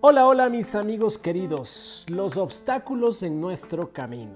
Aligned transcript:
Hola, 0.00 0.28
hola 0.28 0.48
mis 0.48 0.76
amigos 0.76 1.18
queridos, 1.18 2.06
los 2.08 2.36
obstáculos 2.36 3.24
en 3.24 3.40
nuestro 3.40 3.92
camino. 3.92 4.34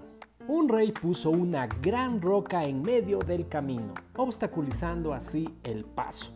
Un 0.48 0.68
rey 0.68 0.90
puso 0.90 1.30
una 1.30 1.68
gran 1.68 2.20
roca 2.20 2.64
en 2.64 2.82
medio 2.82 3.20
del 3.20 3.46
camino, 3.46 3.94
obstaculizando 4.16 5.14
así 5.14 5.48
el 5.62 5.84
paso. 5.84 6.32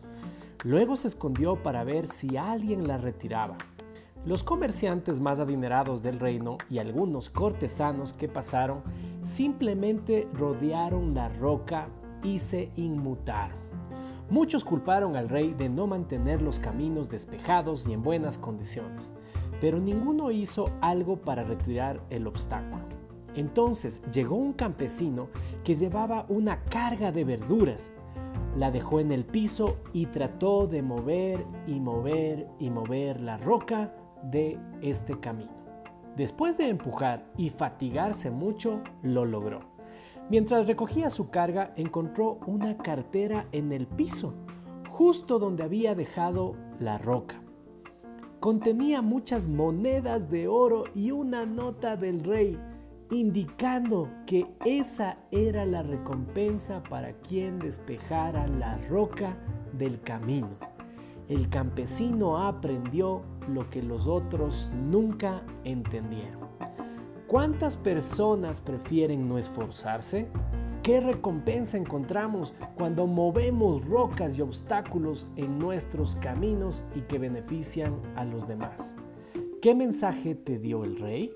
Luego 0.62 0.94
se 0.94 1.08
escondió 1.08 1.60
para 1.60 1.82
ver 1.82 2.06
si 2.06 2.36
alguien 2.36 2.86
la 2.86 2.98
retiraba. 2.98 3.56
Los 4.24 4.44
comerciantes 4.44 5.18
más 5.18 5.40
adinerados 5.40 6.04
del 6.04 6.20
reino 6.20 6.58
y 6.70 6.78
algunos 6.78 7.28
cortesanos 7.28 8.14
que 8.14 8.28
pasaron 8.28 8.84
simplemente 9.22 10.28
rodearon 10.34 11.14
la 11.14 11.30
roca 11.30 11.88
y 12.22 12.38
se 12.38 12.70
inmutaron. 12.76 13.58
Muchos 14.28 14.64
culparon 14.64 15.14
al 15.14 15.28
rey 15.28 15.54
de 15.54 15.68
no 15.68 15.86
mantener 15.86 16.42
los 16.42 16.58
caminos 16.58 17.10
despejados 17.10 17.86
y 17.86 17.92
en 17.92 18.02
buenas 18.02 18.38
condiciones, 18.38 19.12
pero 19.60 19.78
ninguno 19.78 20.32
hizo 20.32 20.68
algo 20.80 21.16
para 21.16 21.44
retirar 21.44 22.00
el 22.10 22.26
obstáculo. 22.26 22.84
Entonces 23.36 24.02
llegó 24.12 24.34
un 24.34 24.52
campesino 24.52 25.28
que 25.62 25.76
llevaba 25.76 26.26
una 26.28 26.64
carga 26.64 27.12
de 27.12 27.22
verduras. 27.22 27.92
La 28.56 28.72
dejó 28.72 28.98
en 28.98 29.12
el 29.12 29.24
piso 29.24 29.76
y 29.92 30.06
trató 30.06 30.66
de 30.66 30.82
mover 30.82 31.46
y 31.66 31.78
mover 31.78 32.48
y 32.58 32.70
mover 32.70 33.20
la 33.20 33.36
roca 33.36 33.94
de 34.24 34.58
este 34.80 35.20
camino. 35.20 35.52
Después 36.16 36.58
de 36.58 36.68
empujar 36.68 37.26
y 37.36 37.50
fatigarse 37.50 38.30
mucho, 38.30 38.80
lo 39.02 39.24
logró. 39.24 39.75
Mientras 40.28 40.66
recogía 40.66 41.08
su 41.08 41.30
carga, 41.30 41.72
encontró 41.76 42.40
una 42.46 42.76
cartera 42.78 43.46
en 43.52 43.72
el 43.72 43.86
piso, 43.86 44.34
justo 44.90 45.38
donde 45.38 45.62
había 45.62 45.94
dejado 45.94 46.56
la 46.80 46.98
roca. 46.98 47.40
Contenía 48.40 49.02
muchas 49.02 49.46
monedas 49.46 50.28
de 50.28 50.48
oro 50.48 50.84
y 50.94 51.12
una 51.12 51.46
nota 51.46 51.96
del 51.96 52.24
rey, 52.24 52.58
indicando 53.10 54.10
que 54.26 54.46
esa 54.64 55.18
era 55.30 55.64
la 55.64 55.84
recompensa 55.84 56.82
para 56.82 57.12
quien 57.12 57.60
despejara 57.60 58.48
la 58.48 58.78
roca 58.88 59.36
del 59.72 60.00
camino. 60.00 60.48
El 61.28 61.48
campesino 61.48 62.38
aprendió 62.38 63.22
lo 63.48 63.70
que 63.70 63.82
los 63.82 64.08
otros 64.08 64.72
nunca 64.74 65.42
entendieron. 65.62 66.48
¿Cuántas 67.26 67.76
personas 67.76 68.60
prefieren 68.60 69.28
no 69.28 69.36
esforzarse? 69.36 70.28
¿Qué 70.84 71.00
recompensa 71.00 71.76
encontramos 71.76 72.54
cuando 72.76 73.08
movemos 73.08 73.84
rocas 73.84 74.38
y 74.38 74.42
obstáculos 74.42 75.26
en 75.34 75.58
nuestros 75.58 76.14
caminos 76.14 76.86
y 76.94 77.00
que 77.00 77.18
benefician 77.18 78.00
a 78.14 78.24
los 78.24 78.46
demás? 78.46 78.94
¿Qué 79.60 79.74
mensaje 79.74 80.36
te 80.36 80.60
dio 80.60 80.84
el 80.84 81.00
rey? 81.00 81.32